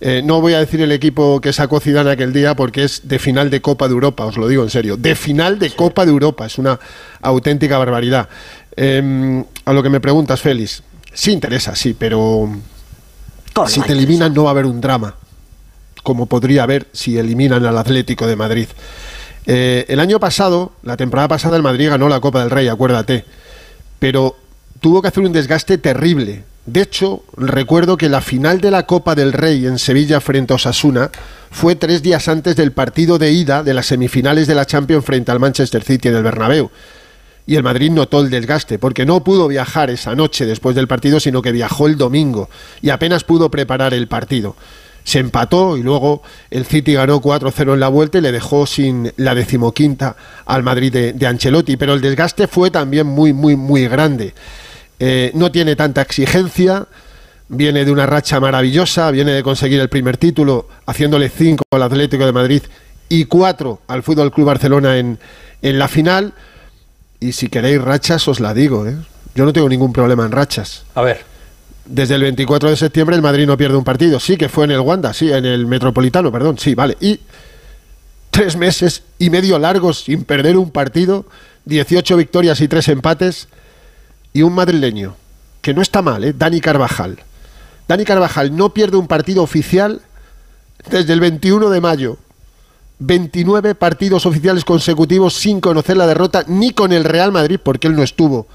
Eh, 0.00 0.22
no 0.24 0.40
voy 0.40 0.54
a 0.54 0.58
decir 0.58 0.80
el 0.80 0.92
equipo 0.92 1.40
que 1.40 1.52
sacó 1.52 1.80
Zidane 1.80 2.10
aquel 2.10 2.32
día 2.32 2.56
porque 2.56 2.84
es 2.84 3.06
de 3.08 3.18
final 3.18 3.48
de 3.48 3.62
Copa 3.62 3.88
de 3.88 3.94
Europa, 3.94 4.24
os 4.24 4.36
lo 4.36 4.48
digo 4.48 4.62
en 4.62 4.70
serio. 4.70 4.96
De 4.96 5.14
final 5.14 5.58
de 5.58 5.70
Copa 5.70 6.04
de 6.04 6.10
Europa, 6.10 6.46
es 6.46 6.58
una 6.58 6.78
auténtica 7.22 7.78
barbaridad. 7.78 8.28
Em, 8.76 9.44
a 9.64 9.72
lo 9.72 9.82
que 9.82 9.88
me 9.88 10.00
preguntas, 10.00 10.40
Félix, 10.40 10.82
sí 11.12 11.30
interesa, 11.30 11.76
sí, 11.76 11.94
pero 11.94 12.50
si 13.66 13.80
te 13.82 13.92
eliminan 13.92 14.34
no 14.34 14.44
va 14.44 14.50
a 14.50 14.52
haber 14.52 14.66
un 14.66 14.80
drama, 14.80 15.14
como 16.04 16.26
podría 16.26 16.62
haber 16.62 16.86
si 16.92 17.18
eliminan 17.18 17.66
al 17.66 17.76
Atlético 17.76 18.28
de 18.28 18.36
Madrid. 18.36 18.68
Eh, 19.46 19.84
el 19.88 19.98
año 19.98 20.20
pasado, 20.20 20.72
la 20.84 20.96
temporada 20.96 21.26
pasada, 21.26 21.56
el 21.56 21.62
Madrid 21.62 21.88
ganó 21.88 22.08
la 22.08 22.20
Copa 22.20 22.40
del 22.40 22.50
Rey, 22.50 22.68
acuérdate. 22.68 23.24
Pero 23.98 24.36
tuvo 24.80 25.02
que 25.02 25.08
hacer 25.08 25.24
un 25.24 25.32
desgaste 25.32 25.78
terrible. 25.78 26.44
De 26.66 26.80
hecho, 26.80 27.24
recuerdo 27.36 27.96
que 27.96 28.08
la 28.08 28.20
final 28.20 28.60
de 28.60 28.70
la 28.70 28.86
Copa 28.86 29.14
del 29.14 29.32
Rey 29.32 29.66
en 29.66 29.78
Sevilla 29.78 30.20
frente 30.20 30.52
a 30.52 30.56
Osasuna 30.56 31.10
fue 31.50 31.74
tres 31.74 32.02
días 32.02 32.28
antes 32.28 32.56
del 32.56 32.72
partido 32.72 33.18
de 33.18 33.32
ida 33.32 33.62
de 33.62 33.74
las 33.74 33.86
semifinales 33.86 34.46
de 34.46 34.54
la 34.54 34.64
Champions 34.64 35.04
frente 35.04 35.30
al 35.30 35.40
Manchester 35.40 35.82
City 35.82 36.08
en 36.08 36.16
el 36.16 36.22
Bernabéu. 36.22 36.70
Y 37.46 37.56
el 37.56 37.62
Madrid 37.62 37.90
notó 37.90 38.20
el 38.20 38.30
desgaste, 38.30 38.78
porque 38.78 39.04
no 39.04 39.22
pudo 39.22 39.48
viajar 39.48 39.90
esa 39.90 40.14
noche 40.14 40.46
después 40.46 40.74
del 40.74 40.88
partido, 40.88 41.20
sino 41.20 41.42
que 41.42 41.52
viajó 41.52 41.86
el 41.86 41.98
domingo 41.98 42.48
y 42.80 42.88
apenas 42.88 43.24
pudo 43.24 43.50
preparar 43.50 43.92
el 43.92 44.08
partido. 44.08 44.56
Se 45.04 45.18
empató 45.18 45.76
y 45.76 45.82
luego 45.82 46.22
el 46.50 46.64
City 46.64 46.94
ganó 46.94 47.20
4-0 47.20 47.74
en 47.74 47.80
la 47.80 47.88
vuelta 47.88 48.18
y 48.18 48.20
le 48.22 48.32
dejó 48.32 48.66
sin 48.66 49.12
la 49.16 49.34
decimoquinta 49.34 50.16
al 50.46 50.62
Madrid 50.62 50.92
de, 50.92 51.12
de 51.12 51.26
Ancelotti. 51.26 51.76
Pero 51.76 51.92
el 51.94 52.00
desgaste 52.00 52.48
fue 52.48 52.70
también 52.70 53.06
muy, 53.06 53.32
muy, 53.32 53.54
muy 53.54 53.86
grande. 53.86 54.34
Eh, 54.98 55.30
no 55.34 55.52
tiene 55.52 55.76
tanta 55.76 56.00
exigencia, 56.00 56.86
viene 57.48 57.84
de 57.84 57.92
una 57.92 58.06
racha 58.06 58.40
maravillosa, 58.40 59.10
viene 59.10 59.32
de 59.32 59.42
conseguir 59.42 59.80
el 59.80 59.88
primer 59.90 60.16
título, 60.16 60.68
haciéndole 60.86 61.28
cinco 61.28 61.64
al 61.70 61.82
Atlético 61.82 62.24
de 62.24 62.32
Madrid 62.32 62.62
y 63.08 63.26
cuatro 63.26 63.80
al 63.86 64.02
Fútbol 64.02 64.32
Club 64.32 64.46
Barcelona 64.46 64.96
en, 64.96 65.18
en 65.60 65.78
la 65.78 65.88
final. 65.88 66.32
y 67.20 67.32
si 67.32 67.48
queréis 67.48 67.80
rachas 67.82 68.26
os 68.28 68.40
la 68.40 68.54
digo, 68.54 68.86
¿eh? 68.86 68.96
Yo 69.34 69.44
no 69.44 69.52
tengo 69.52 69.68
ningún 69.68 69.92
problema 69.92 70.24
en 70.24 70.32
rachas. 70.32 70.84
A 70.94 71.02
ver. 71.02 71.33
Desde 71.84 72.14
el 72.14 72.22
24 72.22 72.70
de 72.70 72.76
septiembre 72.76 73.14
el 73.14 73.22
Madrid 73.22 73.46
no 73.46 73.56
pierde 73.56 73.76
un 73.76 73.84
partido. 73.84 74.18
Sí, 74.18 74.36
que 74.36 74.48
fue 74.48 74.64
en 74.64 74.70
el 74.70 74.80
Wanda, 74.80 75.12
sí, 75.12 75.30
en 75.30 75.44
el 75.44 75.66
Metropolitano, 75.66 76.32
perdón, 76.32 76.58
sí, 76.58 76.74
vale. 76.74 76.96
Y 77.00 77.20
tres 78.30 78.56
meses 78.56 79.02
y 79.18 79.30
medio 79.30 79.58
largos 79.58 80.04
sin 80.04 80.24
perder 80.24 80.56
un 80.56 80.70
partido, 80.70 81.26
18 81.66 82.16
victorias 82.16 82.60
y 82.60 82.68
tres 82.68 82.88
empates, 82.88 83.48
y 84.32 84.42
un 84.42 84.54
madrileño, 84.54 85.14
que 85.60 85.74
no 85.74 85.82
está 85.82 86.02
mal, 86.02 86.24
¿eh? 86.24 86.34
Dani 86.36 86.60
Carvajal. 86.60 87.18
Dani 87.86 88.04
Carvajal 88.04 88.56
no 88.56 88.72
pierde 88.72 88.96
un 88.96 89.06
partido 89.06 89.42
oficial 89.42 90.00
desde 90.90 91.12
el 91.12 91.20
21 91.20 91.70
de 91.70 91.80
mayo. 91.80 92.18
29 92.98 93.74
partidos 93.74 94.24
oficiales 94.24 94.64
consecutivos 94.64 95.34
sin 95.34 95.60
conocer 95.60 95.96
la 95.96 96.06
derrota 96.06 96.44
ni 96.46 96.72
con 96.72 96.92
el 96.92 97.04
Real 97.04 97.30
Madrid, 97.30 97.60
porque 97.62 97.88
él 97.88 97.96
no 97.96 98.02
estuvo 98.02 98.46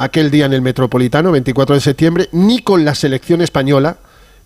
aquel 0.00 0.30
día 0.30 0.46
en 0.46 0.54
el 0.54 0.62
Metropolitano, 0.62 1.30
24 1.30 1.74
de 1.74 1.80
septiembre, 1.82 2.28
ni 2.32 2.60
con 2.62 2.86
la 2.86 2.94
selección 2.94 3.42
española, 3.42 3.98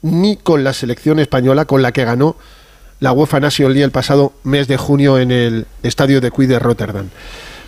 ni 0.03 0.37
con 0.37 0.65
la 0.65 0.73
selección 0.73 1.21
española 1.21 1.65
con 1.65 1.81
la 1.81 1.93
que 1.93 2.05
ganó 2.05 2.37
la 2.99 3.13
UEFA 3.13 3.39
National 3.39 3.73
League 3.73 3.85
el 3.85 3.93
pasado 3.93 4.33
mes 4.43 4.67
de 4.67 4.77
junio 4.77 5.17
en 5.17 5.31
el 5.31 5.67
estadio 5.85 6.21
de 6.21 6.33
Cui 6.33 6.47
de 6.47 6.59
Rotterdam. 6.59 7.09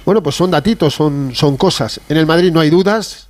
Bueno, 0.04 0.20
pues 0.20 0.34
son 0.34 0.50
datitos, 0.50 0.94
son, 0.94 1.30
son 1.32 1.56
cosas. 1.56 2.00
En 2.08 2.16
el 2.16 2.26
Madrid 2.26 2.52
no 2.52 2.58
hay 2.58 2.70
dudas, 2.70 3.28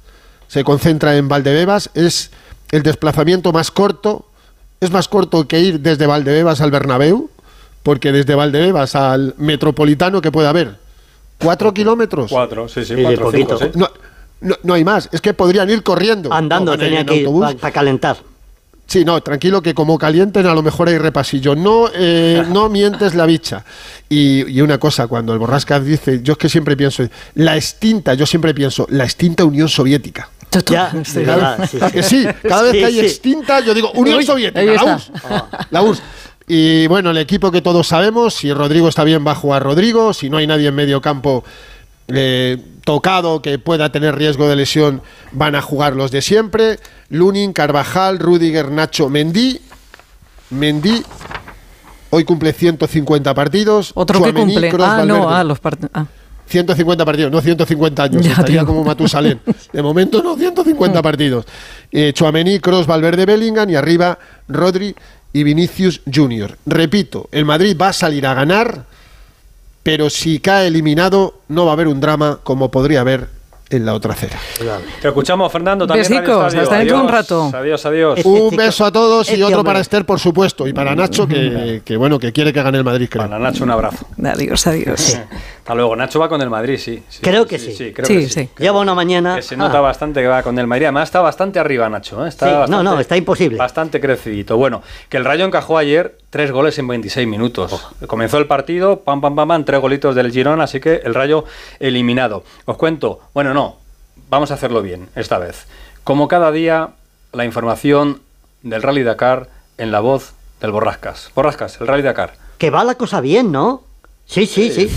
se 0.49 0.65
concentra 0.65 1.17
en 1.19 1.29
Valdebebas, 1.29 1.91
es 1.93 2.31
el 2.71 2.83
desplazamiento 2.83 3.53
más 3.53 3.71
corto, 3.71 4.25
es 4.81 4.91
más 4.91 5.07
corto 5.07 5.47
que 5.47 5.61
ir 5.61 5.81
desde 5.81 6.07
Valdebebas 6.07 6.63
al 6.63 6.71
Bernabéu, 6.71 7.29
porque 7.83 8.11
desde 8.11 8.35
Valdebebas 8.35 8.95
al 8.95 9.35
Metropolitano 9.37 10.23
que 10.23 10.33
puede 10.33 10.49
haber, 10.49 10.79
cuatro 11.39 11.75
kilómetros. 11.75 12.31
Cuatro, 12.31 12.69
sí, 12.69 12.87
sí, 12.87 12.95
cuatro, 13.03 13.27
poquito. 13.27 13.59
cinco, 13.59 13.73
sí. 13.75 13.79
No, 13.79 13.91
no, 14.40 14.57
no 14.62 14.75
hay 14.75 14.85
más, 14.85 15.09
es 15.12 15.21
que 15.21 15.35
podrían 15.35 15.69
ir 15.71 15.83
corriendo. 15.83 16.33
Andando 16.33 16.73
No, 16.73 16.78
tenía 16.78 17.00
en 17.00 17.07
que 17.07 17.16
ir 17.16 17.26
autobús. 17.26 17.55
para 17.57 17.73
calentar. 17.73 18.16
Sí, 18.88 19.05
no, 19.05 19.21
tranquilo 19.21 19.62
que 19.62 19.75
como 19.75 19.99
calienten 19.99 20.47
a 20.47 20.55
lo 20.55 20.62
mejor 20.62 20.88
hay 20.88 20.97
repasillo. 20.99 21.57
No, 21.57 21.88
eh, 21.93 22.45
no 22.50 22.69
mientes 22.69 23.14
la 23.16 23.26
bicha. 23.26 23.64
Y, 24.09 24.49
y 24.49 24.61
una 24.61 24.78
cosa, 24.78 25.09
cuando 25.09 25.33
el 25.33 25.40
Borrascas 25.40 25.85
dice, 25.85 26.21
yo 26.23 26.35
es 26.35 26.38
que 26.38 26.49
siempre 26.49 26.76
pienso, 26.76 27.02
la 27.35 27.57
extinta, 27.57 28.14
yo 28.14 28.26
siempre 28.26 28.55
pienso, 28.55 28.87
la 28.90 29.02
extinta 29.05 29.45
Unión 29.45 29.69
Soviética. 29.69 30.28
Ya, 30.71 30.93
Sí. 31.05 31.23
Cada 31.25 31.57
vez 31.59 32.73
Sí, 32.73 32.78
que 32.78 32.85
hay 32.85 32.93
sí. 32.95 33.00
extinta, 33.00 33.61
yo 33.61 33.75
digo, 33.75 33.90
Unión 33.93 34.19
Uy, 34.19 34.25
Soviética, 34.25 34.62
la. 34.73 34.95
URSS. 34.95 35.11
La 35.71 35.83
URSS. 35.83 36.02
Y 36.49 36.87
bueno, 36.87 37.11
el 37.11 37.19
equipo 37.19 37.50
que 37.50 37.61
todos 37.61 37.88
sabemos, 37.88 38.35
si 38.35 38.52
Rodrigo 38.52 38.88
está 38.88 39.02
bien 39.02 39.26
va 39.26 39.33
a 39.33 39.35
jugar 39.35 39.64
Rodrigo, 39.64 40.14
si 40.14 40.31
no 40.31 40.37
hay 40.38 40.47
nadie 40.47 40.69
en 40.69 40.75
medio 40.76 41.00
campo 41.00 41.43
eh, 42.09 42.59
tocado 42.85 43.43
que 43.43 43.59
pueda 43.59 43.91
tener 43.91 44.15
riesgo 44.17 44.49
de 44.49 44.57
lesión, 44.57 45.03
van 45.33 45.55
a 45.55 45.63
jugar 45.63 45.97
los 45.97 46.11
de 46.11 46.23
siempre. 46.23 46.79
Lunin, 47.09 47.53
Carvajal, 47.53 48.19
Rudiger, 48.19 48.71
Nacho, 48.71 49.09
Mendy. 49.09 49.61
Mendy 50.51 51.03
hoy 52.11 52.25
cumple 52.25 52.53
150 52.53 53.35
partidos. 53.35 53.93
Otro 53.95 54.23
que 54.23 54.33
cumple. 54.33 54.71
Ah, 54.81 55.05
no, 55.07 55.29
ah, 55.29 55.45
los 55.45 55.61
partidos. 55.61 55.91
Ah. 55.95 56.07
150 56.49 57.05
partidos, 57.05 57.33
no 57.33 57.41
150 57.41 58.03
años, 58.05 58.23
Ya, 58.23 58.31
estaría 58.31 58.65
como 58.65 58.85
Matusalén. 58.85 59.41
De 59.73 59.83
momento 59.83 60.23
no, 60.23 60.37
150 60.37 61.03
partidos. 61.03 61.45
Eh, 61.91 62.13
Chouameni, 62.15 62.61
Cross, 62.61 62.87
Valverde, 62.87 63.27
Bellingham 63.27 63.69
y 63.71 63.75
arriba 63.75 64.17
Rodri 64.47 64.95
y 65.33 65.43
Vinicius 65.43 66.03
Junior. 66.13 66.57
Repito, 66.65 67.29
el 67.33 67.45
Madrid 67.45 67.77
va 67.81 67.89
a 67.89 67.93
salir 67.93 68.27
a 68.27 68.35
ganar, 68.35 68.87
pero 69.87 70.11
si 70.11 70.40
cae 70.40 70.66
eliminado 70.66 71.43
no 71.47 71.64
va 71.64 71.71
a 71.71 71.75
haber 71.75 71.87
un 71.87 72.00
drama 72.00 72.40
como 72.43 72.73
podría 72.73 73.02
haber 73.02 73.28
en 73.71 73.87
la 73.87 73.95
otra 73.95 74.14
acera. 74.14 74.37
Te 75.00 75.07
escuchamos, 75.07 75.50
Fernando. 75.52 75.87
También 75.87 76.12
Estadio. 76.12 76.43
hasta 76.43 76.78
dentro 76.78 76.97
de 76.97 77.02
un 77.05 77.09
Adiós, 77.09 77.11
rato. 77.12 77.50
Adiós, 77.55 77.87
adiós. 77.87 78.25
Un 78.25 78.57
beso 78.57 78.85
a 78.85 78.90
todos 78.90 79.28
y 79.28 79.35
este 79.35 79.45
otro 79.45 79.62
para 79.62 79.78
Esther, 79.78 80.05
por 80.05 80.19
supuesto, 80.19 80.66
y 80.66 80.73
para 80.73 80.97
Nacho, 80.97 81.28
que, 81.28 81.83
que, 81.85 81.97
bueno, 81.97 82.19
que 82.19 82.33
quiere 82.33 82.52
que 82.52 82.62
gane 82.62 82.78
el 82.78 82.85
Madrid, 82.85 83.07
creo. 83.09 83.28
Para 83.28 83.38
Nacho, 83.38 83.62
un 83.62 83.71
abrazo. 83.71 84.07
Adiós, 84.25 84.66
adiós. 84.66 85.21
Hasta 85.67 85.75
luego. 85.75 85.97
Nacho 85.97 86.21
va 86.21 86.29
con 86.29 86.41
el 86.41 86.49
Madrid, 86.49 86.79
sí. 86.79 87.03
sí, 87.09 87.19
Creo 87.23 87.45
que 87.45 87.59
sí. 87.59 87.93
creo 87.93 88.07
Sí, 88.07 88.15
que 88.21 88.29
sí. 88.29 88.49
Lleva 88.57 88.79
una 88.79 88.95
mañana. 88.95 89.35
Que 89.35 89.43
se 89.43 89.57
nota 89.57 89.79
Ah, 89.79 89.81
bastante 89.81 90.21
que 90.21 90.29
va 90.29 90.41
con 90.45 90.57
el 90.61 90.69
Madrid. 90.69 90.85
Además 90.85 91.09
está 91.09 91.21
bastante 91.21 91.59
arriba, 91.59 91.89
Nacho. 91.89 92.25
¿eh? 92.25 92.29
Está 92.29 92.47
Sí, 92.47 92.53
no, 92.53 92.59
bastante- 92.61 92.85
no, 92.85 93.01
está 93.01 93.17
imposible. 93.17 93.59
Bastante 93.59 94.01
crecidito. 94.01 94.57
Bueno, 94.57 94.85
que 95.09 95.17
el 95.17 95.25
Rayo 95.25 95.45
encajó 95.45 95.77
ayer 95.77 96.19
tres 96.31 96.53
goles 96.53 96.79
en 96.79 96.87
26 96.87 97.27
minutos. 97.27 97.73
Oh. 97.73 98.07
Comenzó 98.07 98.39
el 98.39 98.47
partido, 98.47 99.01
pam, 99.01 99.21
pam, 99.21 99.35
pam, 99.35 99.49
pam, 99.49 99.65
tres 99.65 99.81
golitos 99.81 100.15
del 100.15 100.31
Girona, 100.31 100.63
así 100.63 100.79
que 100.79 101.01
el 101.03 101.15
Rayo 101.17 101.45
eliminado. 101.81 102.45
Os 102.67 102.77
cuento, 102.77 103.19
bueno, 103.35 103.53
no, 103.53 103.75
vamos 104.31 104.53
a 104.53 104.55
hacerlo 104.55 104.83
bien 104.83 105.09
esta 105.17 105.39
vez. 105.39 105.67
Como 106.05 106.29
cada 106.29 106.53
día, 106.53 106.91
la 107.33 107.45
información 107.45 108.21
del 108.63 108.83
Rally 108.83 109.03
Dakar 109.03 109.49
en 109.79 109.91
la 109.91 109.99
voz 109.99 110.35
del 110.61 110.71
Borrascas. 110.71 111.33
Borrascas, 111.35 111.81
el 111.81 111.89
Rally 111.89 112.03
Dakar. 112.05 112.35
que 112.57 112.71
va 112.71 112.85
la 112.85 112.95
cosa 112.95 113.21
bien, 113.21 113.51
¿no? 113.51 113.83
Sí, 114.27 114.47
sí, 114.47 114.71
sí. 114.71 114.89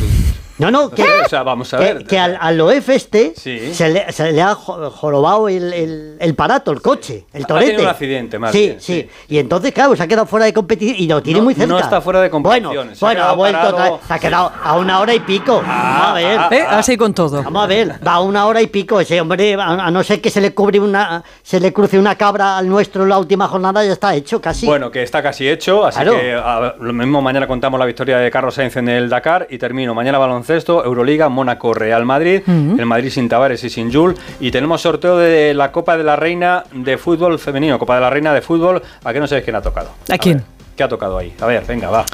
No, 0.60 0.70
no, 0.72 0.90
que, 0.92 1.04
O 1.04 1.30
sea, 1.30 1.44
vamos 1.44 1.74
a 1.74 1.78
que, 1.78 1.84
ver. 1.84 2.06
que 2.06 2.20
al, 2.20 2.38
al 2.40 2.60
OF 2.62 2.90
este 2.90 3.34
Sí. 3.36 3.74
se, 3.74 3.90
le, 3.90 4.12
se 4.12 4.32
le 4.32 4.42
ha 4.42 4.54
jo- 4.56 4.92
jorobado 4.92 5.48
el, 5.50 5.74
el, 5.74 6.18
el 6.20 6.36
parato, 6.36 6.72
el 6.72 6.82
coche, 6.82 7.26
el 7.34 7.44
Ha 7.44 7.48
torete. 7.48 7.66
tenido 7.68 7.84
un 7.84 7.90
accidente, 7.90 8.40
más 8.40 8.52
sí, 8.52 8.60
bien, 8.60 8.82
sí, 8.82 9.02
sí. 9.02 9.10
Y 9.30 9.38
entonces, 9.40 9.72
claro, 9.74 9.96
se 9.96 10.04
ha 10.04 10.08
quedado 10.08 10.26
fuera 10.26 10.46
de 10.46 10.54
competición 10.54 10.98
y 11.00 11.08
lo 11.08 11.24
tiene 11.24 11.40
No, 11.40 11.46
muy 11.46 11.54
cerca. 11.56 11.68
no 11.74 11.80
está 11.80 12.02
fuera 12.02 12.22
de 12.22 12.30
competición, 12.30 12.74
Bueno, 12.76 12.96
se 12.96 13.06
ha 13.06 13.08
bueno, 13.08 13.22
ha 13.22 13.24
quedado 13.24 13.36
vuelto 13.38 13.58
parado. 13.60 13.76
otra 13.78 13.90
vez. 13.92 14.02
Se 14.08 14.14
ha 14.14 14.20
quedado 14.20 14.52
a 14.64 14.78
una 14.78 15.00
hora 15.00 15.14
y 15.14 15.20
pico. 15.22 15.64
Vamos 15.66 16.08
a 16.08 16.14
ver. 16.14 16.40
ah, 16.40 16.50
¿Eh? 16.52 16.66
Así 16.70 16.98
con 16.98 17.14
todo. 17.14 17.42
Vamos 17.44 17.64
a 17.64 17.68
ver, 17.68 17.96
va 18.06 18.14
a 18.14 18.20
una 18.22 18.46
hora 18.46 18.62
y 18.62 18.68
pico 18.68 19.00
ese 19.00 19.20
hombre, 19.22 19.56
a, 19.56 19.66
a 19.86 19.92
no 19.92 20.04
ser 20.04 20.20
que 20.22 20.30
se 20.30 20.42
le 20.42 20.54
cubre 20.54 20.80
una, 20.80 21.24
se 21.42 21.60
le 21.60 21.72
cruce 21.72 21.98
una 21.98 22.16
cabra 22.16 22.58
al 22.58 22.68
nuestro 22.68 23.04
en 23.04 23.10
la 23.10 23.18
última 23.18 23.48
jornada, 23.48 23.84
ya 23.86 23.94
está 23.94 24.14
hecho 24.16 24.42
casi. 24.42 24.66
Bueno, 24.66 24.92
que 24.92 25.04
está 25.04 25.24
casi 25.24 25.48
hecho, 25.50 25.86
así 25.86 26.00
Claro. 26.02 26.20
que 26.20 26.34
a- 26.34 26.76
lo 26.80 26.94
mismo 26.94 27.22
mañana 27.22 27.48
contamos 27.48 27.80
la 27.80 27.86
victoria 27.86 28.18
de 28.18 28.30
Carlos 28.30 28.56
Sainz 28.56 28.76
en 28.78 28.90
el 28.90 29.10
Dakar 29.10 29.48
y 29.50 29.58
termino 29.58 29.94
mañana 29.94 30.18
baloncesto, 30.18 30.49
Euroliga, 30.54 31.30
Mónaco, 31.30 31.74
Real 31.74 32.06
Madrid, 32.06 32.42
el 32.48 32.86
Madrid 32.86 33.10
sin 33.12 33.30
Tavares 33.30 33.64
y 33.64 33.70
sin 33.70 33.92
Jul 33.94 34.16
y 34.40 34.52
tenemos 34.52 34.82
sorteo 34.82 35.18
de 35.18 35.54
la 35.54 35.72
Copa 35.72 35.98
de 35.98 36.04
la 36.04 36.16
Reina 36.16 36.64
de 36.74 36.98
fútbol 36.98 37.40
femenino, 37.40 37.78
Copa 37.80 37.96
de 37.96 38.02
la 38.02 38.10
Reina 38.10 38.34
de 38.34 38.42
fútbol, 38.42 38.82
¿a 39.04 39.14
qué 39.14 39.20
no 39.20 39.28
sabéis 39.28 39.44
quién 39.46 39.56
ha 39.56 39.62
tocado? 39.62 39.90
¿A 40.10 40.18
quién? 40.18 40.38
ver, 40.38 40.46
¿Qué 40.76 40.84
ha 40.84 40.88
tocado 40.88 41.18
ahí? 41.18 41.34
A 41.42 41.46
ver, 41.46 41.64
venga, 41.68 41.90
va. 41.90 42.06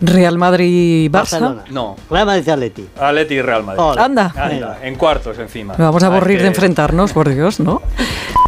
Real 0.00 0.36
Madrid 0.36 1.08
Barça. 1.08 1.12
Barcelona. 1.12 1.64
No. 1.70 1.96
Real 2.10 2.26
Madrid 2.26 2.48
Atleti. 2.48 2.88
Atleti 3.00 3.34
y 3.34 3.42
Real 3.42 3.62
Madrid. 3.62 3.80
Hola. 3.84 4.04
Anda. 4.04 4.32
Anda, 4.36 4.78
en 4.82 4.96
cuartos 4.96 5.38
encima. 5.38 5.74
Vamos 5.78 6.02
a 6.02 6.06
Ah, 6.06 6.10
aburrir 6.16 6.38
que- 6.38 6.42
de 6.42 6.48
enfrentarnos, 6.48 7.12
por 7.12 7.28
Dios, 7.28 7.60
¿no? 7.60 7.82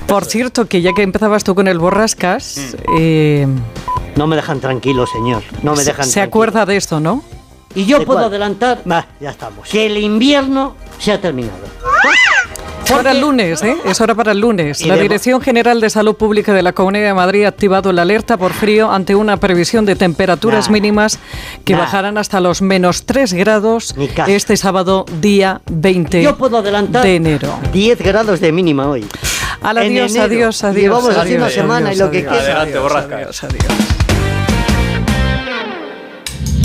Por 0.08 0.24
cierto, 0.24 0.66
que 0.66 0.82
ya 0.82 0.90
que 0.94 1.02
empezabas 1.02 1.44
tú 1.44 1.54
con 1.54 1.68
el 1.68 1.78
borrascas, 1.78 2.74
Mm. 2.88 2.96
eh, 2.98 3.46
No 4.16 4.26
me 4.28 4.36
dejan 4.36 4.60
tranquilo, 4.60 5.06
señor. 5.06 5.42
No 5.62 5.72
me 5.72 5.78
se, 5.78 5.86
dejan 5.90 6.04
se 6.06 6.12
tranquilo. 6.14 6.28
acuerda 6.28 6.66
de 6.66 6.76
esto, 6.76 7.00
¿no? 7.00 7.22
Y 7.74 7.86
yo 7.86 7.98
¿De 7.98 8.06
puedo 8.06 8.18
cuál? 8.20 8.28
adelantar, 8.30 8.80
bah, 8.84 9.06
ya 9.20 9.30
estamos, 9.30 9.68
que 9.68 9.86
el 9.86 9.98
invierno 9.98 10.74
se 10.98 11.12
ha 11.12 11.20
terminado. 11.20 11.58
Es 12.84 12.92
para 12.92 13.12
el 13.12 13.20
lunes, 13.22 13.62
¿eh? 13.62 13.76
Es 13.86 13.98
hora 14.02 14.14
para 14.14 14.32
el 14.32 14.40
lunes. 14.40 14.84
La 14.84 14.96
Dirección 14.96 15.40
General 15.40 15.80
de 15.80 15.88
Salud 15.88 16.14
Pública 16.16 16.52
de 16.52 16.62
la 16.62 16.72
Comunidad 16.74 17.06
de 17.06 17.14
Madrid 17.14 17.44
ha 17.44 17.48
activado 17.48 17.90
la 17.94 18.02
alerta 18.02 18.36
por 18.36 18.52
frío 18.52 18.90
ante 18.92 19.14
una 19.14 19.38
previsión 19.38 19.86
de 19.86 19.96
temperaturas 19.96 20.68
Nah. 20.68 20.72
mínimas 20.74 21.18
que 21.64 21.72
Nah. 21.72 21.78
bajarán 21.80 22.18
hasta 22.18 22.40
los 22.40 22.60
menos 22.60 23.06
3 23.06 23.32
grados 23.32 23.94
este 24.26 24.56
sábado, 24.58 25.06
día 25.22 25.62
20 25.70 26.22
Yo 26.22 26.36
puedo 26.36 26.58
adelantar 26.58 27.02
de 27.04 27.16
enero. 27.16 27.58
10 27.72 27.98
grados 28.00 28.40
de 28.40 28.52
mínima 28.52 28.86
hoy. 28.86 29.06
Al 29.62 29.78
En 29.78 29.84
adiós, 29.84 30.10
enero. 30.10 30.26
adiós, 30.26 30.64
adiós. 30.64 30.82
Llevamos 30.82 31.16
adiós, 31.16 31.38
una 31.38 31.48
semana 31.50 31.92
y 31.94 31.96
lo 31.96 32.10
que 32.10 32.18
adiós, 32.18 32.32
queda. 32.34 32.42
Adelante, 32.62 32.78
adiós, 32.78 32.94
adiós, 32.94 33.44
adiós. 33.44 34.03